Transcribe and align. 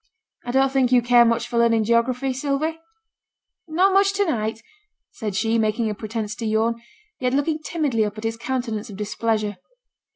'I 0.45 0.51
don't 0.53 0.71
think 0.71 0.91
you 0.91 0.99
care 1.03 1.23
much 1.23 1.47
for 1.47 1.59
learning 1.59 1.83
geography, 1.83 2.33
Sylvie?' 2.33 2.79
'Not 3.67 3.93
much 3.93 4.13
to 4.13 4.25
night,' 4.25 4.63
said 5.11 5.35
she, 5.35 5.59
making 5.59 5.91
a 5.91 5.93
pretence 5.93 6.33
to 6.37 6.45
yawn, 6.47 6.81
yet 7.19 7.35
looking 7.35 7.59
timidly 7.59 8.03
up 8.03 8.17
at 8.17 8.23
his 8.23 8.35
countenance 8.35 8.89
of 8.89 8.97
displeasure. 8.97 9.57